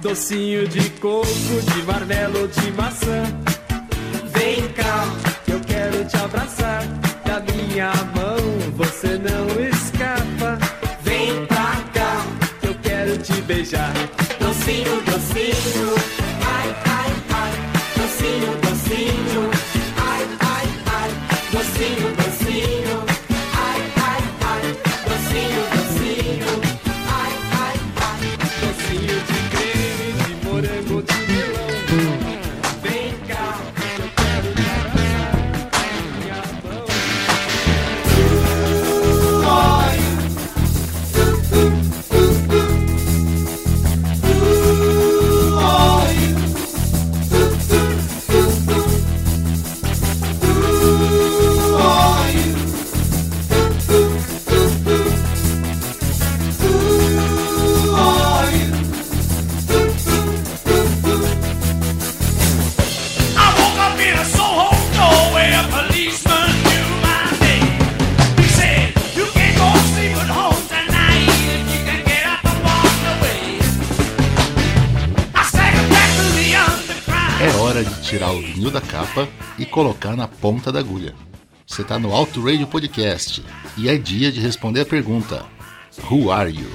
[0.00, 3.22] docinho de coco, de marmelo, de maçã.
[4.32, 5.04] Vem cá,
[5.46, 6.82] eu quero te abraçar.
[7.24, 8.36] Da minha mão
[8.76, 10.58] você não escapa.
[11.02, 12.26] Vem pra cá,
[12.62, 13.92] eu quero te beijar.
[14.38, 15.94] Docinho, docinho,
[81.70, 83.44] Você tá no Auto Radio Podcast
[83.76, 85.46] e é dia de responder a pergunta:
[86.10, 86.68] Who are you?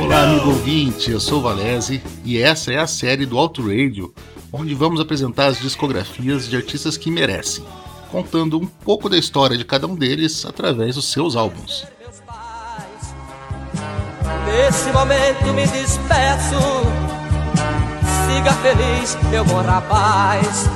[0.00, 4.12] Olá, amigo ouvinte, eu sou o Valese e essa é a série do Auto Radio,
[4.52, 7.64] onde vamos apresentar as discografias de artistas que merecem,
[8.10, 11.86] contando um pouco da história de cada um deles através dos seus álbuns.
[14.46, 17.09] Nesse momento me despeço.
[18.30, 20.66] Siga feliz, meu bom rapaz.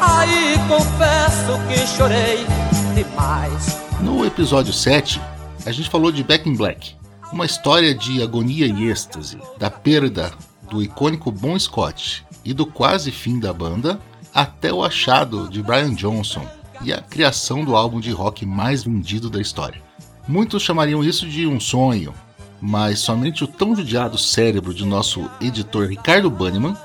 [0.00, 2.46] Aí confesso que chorei
[2.94, 3.78] demais.
[4.00, 5.20] No episódio 7,
[5.66, 6.96] a gente falou de Back in Black,
[7.30, 10.32] uma história de agonia e êxtase, da perda
[10.70, 14.00] do icônico Bon Scott e do quase fim da banda,
[14.34, 16.46] até o achado de Brian Johnson
[16.82, 19.82] e a criação do álbum de rock mais vendido da história.
[20.26, 22.14] Muitos chamariam isso de um sonho,
[22.62, 26.76] mas somente o tão judiado cérebro de nosso editor Ricardo Banniman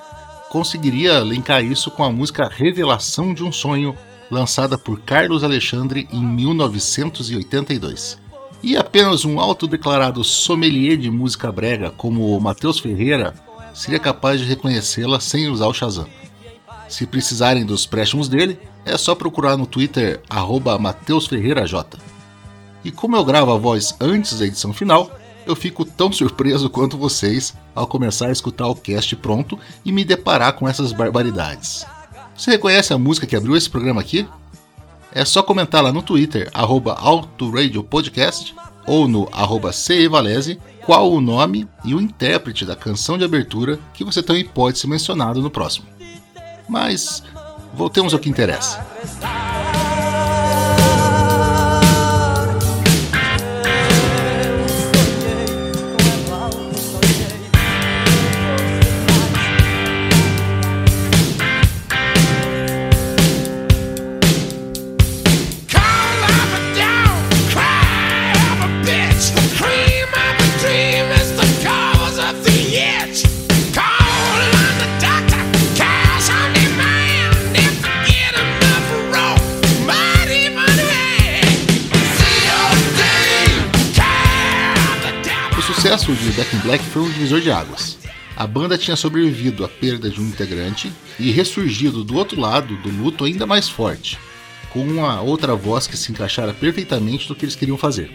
[0.50, 3.96] conseguiria linkar isso com a música Revelação de um Sonho,
[4.32, 8.18] lançada por Carlos Alexandre em 1982.
[8.64, 13.36] E apenas um autodeclarado sommelier de música brega como o Matheus Ferreira
[13.72, 16.08] seria capaz de reconhecê-la sem usar o Shazam.
[16.90, 22.00] Se precisarem dos préstimos dele, é só procurar no Twitter arroba Mateus Ferreira J.
[22.84, 25.12] E como eu gravo a voz antes da edição final,
[25.48, 30.04] eu fico tão surpreso quanto vocês ao começar a escutar o cast pronto e me
[30.04, 31.86] deparar com essas barbaridades.
[32.36, 34.28] Você reconhece a música que abriu esse programa aqui?
[35.12, 36.98] É só comentar lá no Twitter, arroba
[37.90, 38.54] Podcast
[38.86, 39.72] ou no arroba
[40.86, 44.88] qual o nome e o intérprete da canção de abertura que você também pode ser
[44.88, 45.88] mencionado no próximo.
[46.70, 47.24] Mas
[47.74, 48.86] voltemos ao que interessa.
[86.38, 87.98] Back in Black foi um divisor de águas.
[88.36, 92.90] A banda tinha sobrevivido à perda de um integrante e ressurgido do outro lado do
[92.90, 94.20] luto ainda mais forte,
[94.70, 98.12] com uma outra voz que se encaixara perfeitamente no que eles queriam fazer.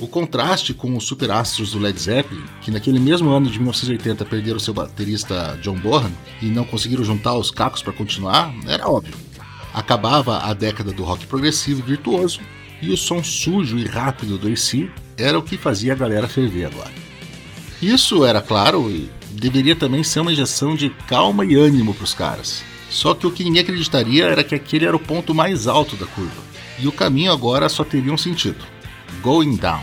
[0.00, 4.58] O contraste com os superastros do Led Zeppelin, que naquele mesmo ano de 1980 perderam
[4.58, 6.10] seu baterista John Bonham
[6.42, 9.14] e não conseguiram juntar os cacos para continuar, era óbvio.
[9.72, 12.40] Acabava a década do rock progressivo e virtuoso,
[12.82, 16.64] e o som sujo e rápido do AC era o que fazia a galera ferver
[16.64, 17.07] agora.
[17.80, 22.14] Isso era claro e deveria também ser uma injeção de calma e ânimo para os
[22.14, 22.64] caras.
[22.90, 26.06] Só que o que ninguém acreditaria era que aquele era o ponto mais alto da
[26.06, 26.42] curva.
[26.78, 28.64] E o caminho agora só teria um sentido:
[29.22, 29.82] going down.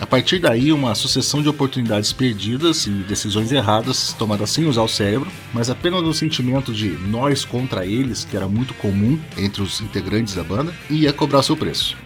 [0.00, 4.88] A partir daí, uma sucessão de oportunidades perdidas e decisões erradas tomadas sem usar o
[4.88, 9.80] cérebro, mas apenas no sentimento de nós contra eles, que era muito comum entre os
[9.80, 11.96] integrantes da banda, ia cobrar seu preço.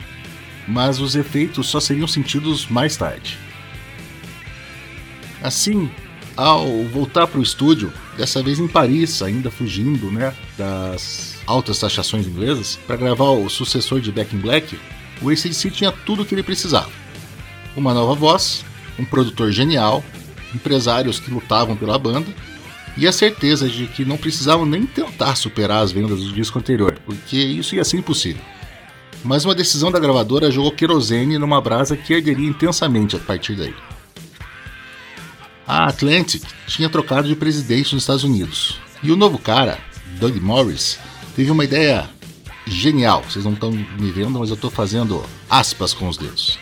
[0.66, 3.36] Mas os efeitos só seriam sentidos mais tarde.
[5.42, 5.90] Assim,
[6.36, 12.26] ao voltar para o estúdio, dessa vez em Paris, ainda fugindo né, das altas taxações
[12.26, 14.78] inglesas, para gravar o sucessor de Back in Black,
[15.20, 16.90] o ACDC tinha tudo o que ele precisava.
[17.76, 18.64] Uma nova voz,
[18.98, 20.04] um produtor genial,
[20.54, 22.28] empresários que lutavam pela banda
[22.96, 26.98] e a certeza de que não precisavam nem tentar superar as vendas do disco anterior,
[27.06, 28.42] porque isso ia ser impossível.
[29.24, 33.74] Mas uma decisão da gravadora jogou querosene numa brasa que arderia intensamente a partir daí.
[35.66, 39.78] A Atlantic tinha trocado de presidente nos Estados Unidos, e o novo cara,
[40.18, 40.98] Doug Morris,
[41.34, 42.08] teve uma ideia
[42.66, 43.22] genial.
[43.28, 46.58] Vocês não estão me vendo, mas eu estou fazendo aspas com os dedos.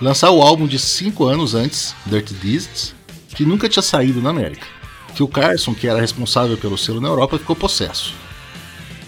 [0.00, 2.94] Lançar o álbum de 5 anos antes, Dirty Deeds,
[3.34, 4.66] que nunca tinha saído na América.
[5.14, 8.12] Que o Carson, que era responsável pelo selo na Europa, ficou possesso.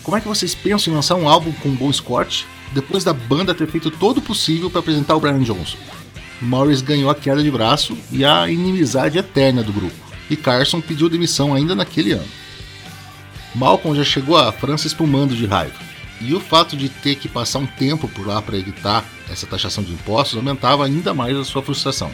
[0.03, 3.55] Como é que vocês pensam em lançar um álbum com Bon Scott depois da banda
[3.55, 5.77] ter feito todo o possível para apresentar o Brian Johnson?
[6.41, 9.95] Morris ganhou a queda de braço e a inimizade eterna do grupo,
[10.29, 12.29] e Carson pediu demissão ainda naquele ano.
[13.55, 15.75] Malcolm já chegou à França espumando de raiva,
[16.21, 19.83] e o fato de ter que passar um tempo por lá para evitar essa taxação
[19.83, 22.11] de impostos aumentava ainda mais a sua frustração.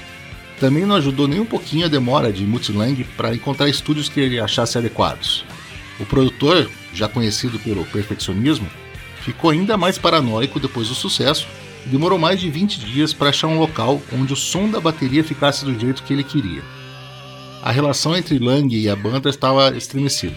[0.60, 4.38] Também não ajudou nem um pouquinho a demora de Multilang para encontrar estúdios que ele
[4.38, 5.44] achasse adequados.
[5.98, 8.68] O produtor, já conhecido pelo perfeccionismo,
[9.22, 11.46] ficou ainda mais paranoico depois do sucesso
[11.86, 15.64] demorou mais de 20 dias para achar um local onde o som da bateria ficasse
[15.64, 16.62] do jeito que ele queria.
[17.62, 20.36] A relação entre Lang e a banda estava estremecida.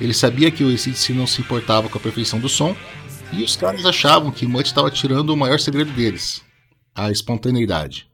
[0.00, 2.74] Ele sabia que o ACDC não se importava com a perfeição do som,
[3.32, 6.42] e os caras achavam que Mutt estava tirando o maior segredo deles,
[6.94, 8.09] a espontaneidade.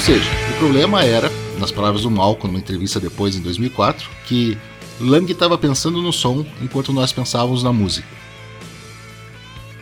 [0.00, 4.56] Seja, o problema era, nas palavras do Malcolm numa entrevista depois em 2004, que
[4.98, 8.08] Lang estava pensando no som enquanto nós pensávamos na música.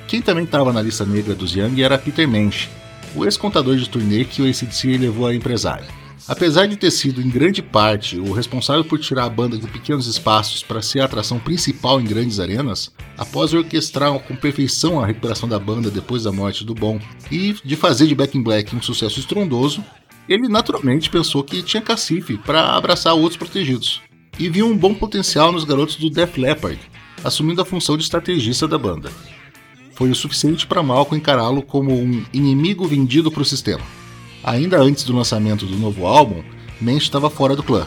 [0.09, 2.69] Quem também estava na lista negra dos Young era Peter Mensch,
[3.15, 5.87] o ex-contador de turnê que o ACDC levou a empresário.
[6.27, 10.07] Apesar de ter sido em grande parte o responsável por tirar a banda de pequenos
[10.07, 15.49] espaços para ser a atração principal em grandes arenas, após orquestrar com perfeição a recuperação
[15.49, 17.01] da banda depois da morte do Bon
[17.31, 19.83] e de fazer de Back in Black um sucesso estrondoso,
[20.29, 24.03] ele naturalmente pensou que tinha cacife para abraçar outros protegidos
[24.39, 26.79] e viu um bom potencial nos garotos do Def Leppard,
[27.25, 29.11] assumindo a função de estrategista da banda.
[29.95, 33.83] Foi o suficiente para Malcolm encará-lo como um inimigo vendido para o sistema.
[34.45, 36.43] Ainda antes do lançamento do novo álbum,
[36.81, 37.87] Mensch estava fora do clã,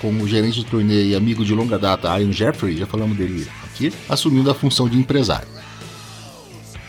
[0.00, 3.92] como gerente de turnê e amigo de longa data Ian Jeffrey, já falamos dele aqui,
[4.08, 5.51] assumindo a função de empresário.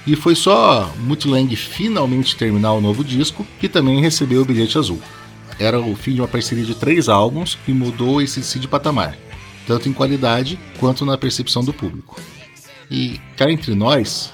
[0.05, 5.01] E foi só Mutlang finalmente terminar o novo disco que também recebeu o bilhete azul
[5.59, 9.17] era o fim de uma parceria de três álbuns que mudou esse de patamar,
[9.67, 12.19] tanto em qualidade quanto na percepção do público.
[12.89, 14.31] E cá entre nós,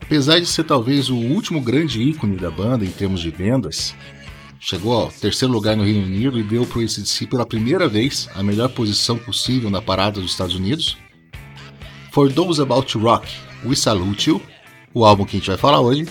[0.00, 3.94] apesar de ser talvez o último grande ícone da banda em termos de vendas,
[4.58, 8.28] chegou ao terceiro lugar no Reino Unido e deu para o ACDC pela primeira vez
[8.34, 10.96] a melhor posição possível na parada dos Estados Unidos.
[12.10, 13.28] For Those About Rock,
[13.64, 14.40] We Salute You,
[14.94, 16.06] o álbum que a gente vai falar hoje,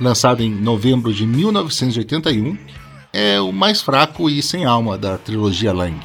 [0.00, 2.56] lançado em novembro de 1981,
[3.12, 6.00] é o mais fraco e sem alma da trilogia Lang.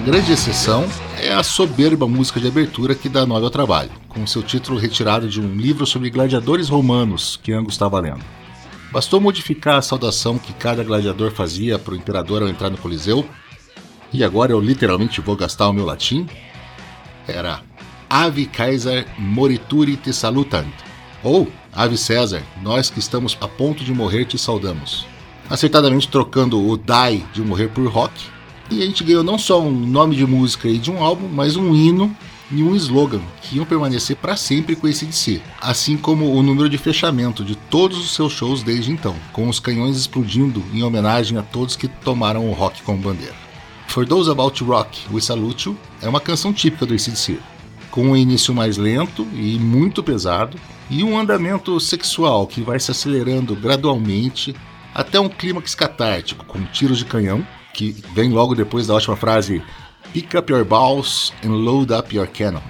[0.00, 0.86] Grande exceção
[1.20, 5.28] é a soberba música de abertura que dá nome ao trabalho, com seu título retirado
[5.28, 8.24] de um livro sobre gladiadores romanos que Angus estava lendo.
[8.90, 13.28] Bastou modificar a saudação que cada gladiador fazia para o imperador ao entrar no Coliseu,
[14.12, 16.26] e agora eu literalmente vou gastar o meu latim.
[17.28, 17.62] Era
[18.08, 20.72] Ave Caesar morituri te salutant,
[21.22, 25.06] ou Ave César, nós que estamos a ponto de morrer te saudamos.
[25.48, 28.14] Acertadamente trocando o die de morrer por rock,
[28.70, 31.56] e a gente ganhou não só um nome de música e de um álbum, mas
[31.56, 32.14] um hino
[32.52, 36.68] e um slogan que iam permanecer para sempre com esse si, assim como o número
[36.68, 41.38] de fechamento de todos os seus shows desde então, com os canhões explodindo em homenagem
[41.38, 43.34] a todos que tomaram o rock como bandeira.
[43.88, 47.38] For Those About Rock, We Salute You é uma canção típica do ACDC,
[47.90, 50.56] com um início mais lento e muito pesado,
[50.88, 54.54] e um andamento sexual que vai se acelerando gradualmente
[54.94, 59.62] até um clímax catártico, com tiros de canhão, que vem logo depois da ótima frase
[60.12, 62.62] Pick up your balls and load up your cannon.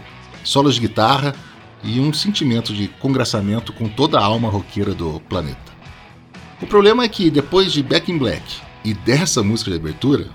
[0.45, 1.35] Solos de guitarra
[1.83, 5.71] e um sentimento de congraçamento com toda a alma roqueira do planeta.
[6.61, 8.42] O problema é que depois de Back in Black
[8.85, 10.28] e dessa música de abertura,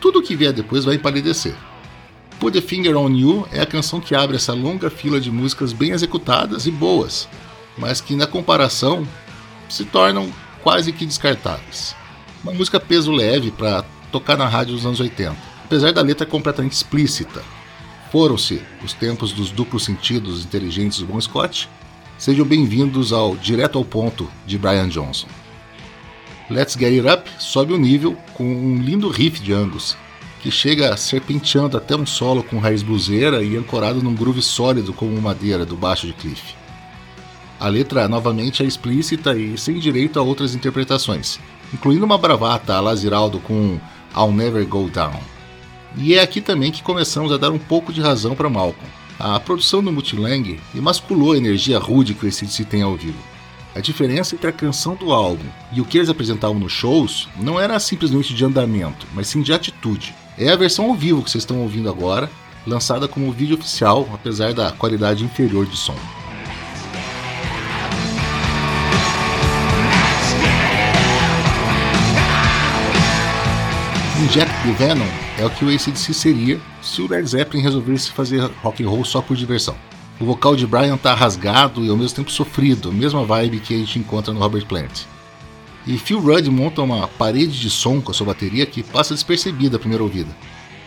[0.00, 1.54] tudo o que vier depois vai empalidecer.
[2.40, 5.72] Put the Finger on You é a canção que abre essa longa fila de músicas
[5.72, 7.28] bem executadas e boas,
[7.78, 9.06] mas que na comparação
[9.68, 10.28] se tornam
[10.62, 11.94] quase que descartáveis.
[12.44, 13.82] Uma música peso leve para
[14.12, 15.34] tocar na rádio dos anos 80,
[15.64, 17.42] apesar da letra completamente explícita.
[18.12, 21.70] Foram-se os tempos dos duplos sentidos inteligentes do Bon Scott.
[22.18, 25.26] Sejam bem-vindos ao Direto ao Ponto de Brian Johnson.
[26.50, 29.96] Let's Get It Up sobe o nível com um lindo riff de Angus,
[30.42, 35.18] que chega serpenteando até um solo com raiz bluseira e ancorado num groove sólido como
[35.18, 36.54] madeira do baixo de Cliff.
[37.58, 41.40] A letra novamente é explícita e sem direito a outras interpretações,
[41.72, 43.78] incluindo uma bravata a Laziraldo com
[44.16, 45.18] I'll Never Go Down.
[45.96, 48.88] E é aqui também que começamos a dar um pouco de razão para Malcolm.
[49.18, 53.18] A produção do Multilang emasculou a energia rude que o ACDC tem ao vivo.
[53.74, 57.58] A diferença entre a canção do álbum e o que eles apresentavam nos shows não
[57.58, 60.14] era simplesmente de andamento, mas sim de atitude.
[60.38, 62.30] É a versão ao vivo que vocês estão ouvindo agora,
[62.66, 65.96] lançada como vídeo oficial, apesar da qualidade inferior de som.
[74.24, 75.06] Inject the Venom
[75.38, 79.04] é o que o ACDC seria se o Led Zeppelin resolvesse fazer rock and roll
[79.04, 79.76] só por diversão.
[80.18, 83.76] O vocal de Brian tá rasgado e ao mesmo tempo sofrido, mesma vibe que a
[83.76, 85.02] gente encontra no Robert Plant.
[85.86, 89.76] E Phil Rudd monta uma parede de som com a sua bateria que passa despercebida
[89.76, 90.34] à primeira ouvida.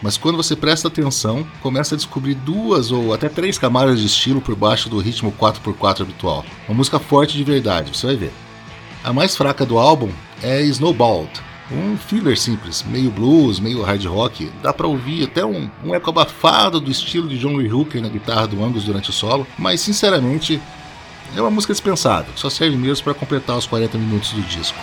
[0.02, 4.42] Mas quando você presta atenção, começa a descobrir duas ou até três camadas de estilo
[4.42, 6.44] por baixo do ritmo 4x4 habitual.
[6.68, 8.32] Uma música forte de verdade, você vai ver.
[9.04, 10.10] A mais fraca do álbum
[10.42, 11.30] é Snowballed,
[11.72, 16.10] um filler simples, meio blues, meio hard rock, dá para ouvir até um, um eco
[16.10, 19.82] abafado do estilo de John Lee Hooker na guitarra do Angus durante o solo, mas
[19.82, 20.62] sinceramente
[21.36, 24.78] é uma música dispensável, só serve mesmo para completar os 40 minutos do disco.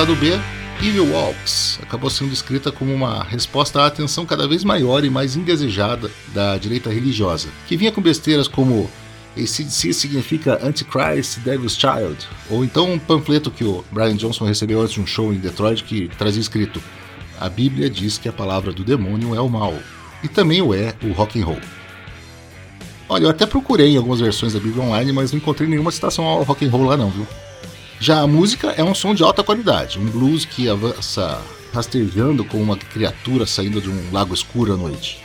[0.00, 0.32] Lado B,
[0.80, 5.36] Evil Walks acabou sendo escrita como uma resposta à atenção cada vez maior e mais
[5.36, 8.88] indesejada da direita religiosa, que vinha com besteiras como
[9.36, 12.16] ACDC significa Antichrist Devil's Child,
[12.48, 15.84] ou então um panfleto que o Brian Johnson recebeu antes de um show em Detroit
[15.84, 16.82] que trazia escrito
[17.38, 19.74] A Bíblia diz que a palavra do demônio é o mal,
[20.24, 21.60] e também o é o rock and roll.
[23.06, 26.24] Olha, eu até procurei em algumas versões da Bíblia online, mas não encontrei nenhuma citação
[26.24, 27.26] ao rock and roll lá não, viu?
[28.02, 31.38] Já a música é um som de alta qualidade, um blues que avança
[31.70, 35.22] rastejando como uma criatura saindo de um lago escuro à noite.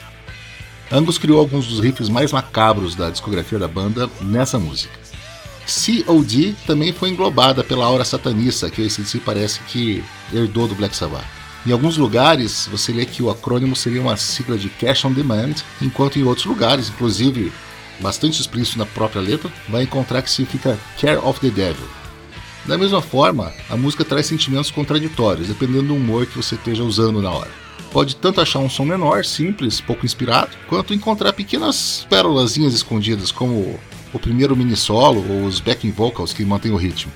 [0.91, 4.93] Angus criou alguns dos riffs mais macabros da discografia da banda nessa música.
[5.65, 10.03] COD também foi englobada pela aura satanista que o ACDC parece que
[10.33, 11.23] herdou do Black Sabbath.
[11.65, 15.55] Em alguns lugares, você lê que o acrônimo seria uma sigla de Cash on Demand,
[15.81, 17.53] enquanto em outros lugares, inclusive
[18.01, 21.87] bastante explícito na própria letra, vai encontrar que significa Care of the Devil,
[22.67, 27.21] da mesma forma, a música traz sentimentos contraditórios, dependendo do humor que você esteja usando
[27.21, 27.51] na hora.
[27.91, 33.79] Pode tanto achar um som menor, simples, pouco inspirado, quanto encontrar pequenas pérolazinhas escondidas, como
[34.11, 37.11] o primeiro mini solo ou os backing vocals que mantêm o ritmo.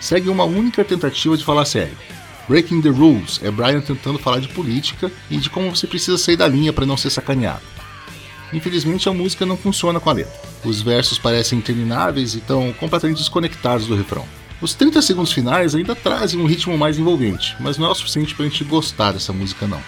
[0.00, 1.96] Segue uma única tentativa de falar sério.
[2.48, 6.36] Breaking the Rules é Brian tentando falar de política e de como você precisa sair
[6.36, 7.62] da linha para não ser sacaneado.
[8.52, 10.32] Infelizmente a música não funciona com a letra.
[10.64, 14.26] Os versos parecem intermináveis e estão completamente desconectados do refrão.
[14.62, 18.32] Os 30 segundos finais ainda trazem um ritmo mais envolvente, mas não é o suficiente
[18.32, 19.82] para a gente gostar dessa música não.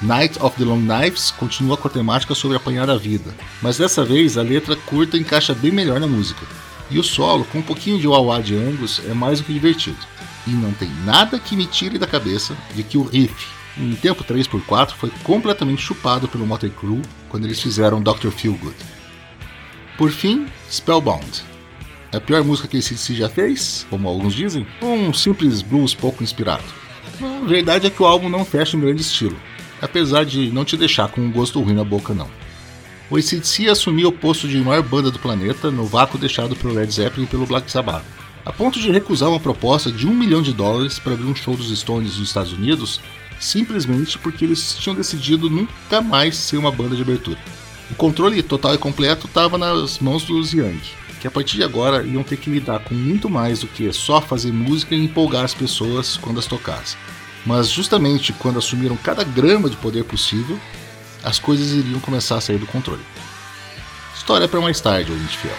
[0.00, 4.04] Night of the Long Knives continua com a temática sobre apanhar a vida, mas dessa
[4.04, 6.46] vez a letra curta encaixa bem melhor na música.
[6.88, 9.98] E o solo, com um pouquinho de wah de Angus, é mais do que divertido.
[10.46, 13.34] E não tem nada que me tire da cabeça de que o riff,
[13.76, 18.28] em tempo 3x4, foi completamente chupado pelo Motley Crue quando eles fizeram Dr.
[18.28, 18.76] Feelgood.
[19.96, 21.42] Por fim, Spellbound,
[22.14, 26.22] é a pior música que esse já fez, como alguns dizem, um simples blues pouco
[26.22, 26.62] inspirado?
[27.20, 29.36] A verdade é que o álbum não fecha em grande estilo,
[29.82, 32.30] apesar de não te deixar com um gosto ruim na boca não.
[33.10, 36.92] O ACDC assumiu o posto de maior banda do planeta no vácuo deixado pelo Led
[36.92, 38.04] Zeppelin e pelo Black Sabbath,
[38.44, 41.56] a ponto de recusar uma proposta de um milhão de dólares para abrir um show
[41.56, 43.00] dos Stones nos Estados Unidos,
[43.40, 47.38] simplesmente porque eles tinham decidido nunca mais ser uma banda de abertura.
[47.90, 50.80] O controle total e completo estava nas mãos dos Young,
[51.24, 54.20] que a partir de agora iam ter que lidar com muito mais do que só
[54.20, 56.98] fazer música e empolgar as pessoas quando as tocassem.
[57.46, 60.60] Mas justamente quando assumiram cada grama de poder possível,
[61.22, 63.00] as coisas iriam começar a sair do controle.
[64.14, 65.56] História para mais tarde, ouvinte fiel.